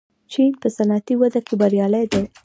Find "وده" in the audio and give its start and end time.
1.17-1.39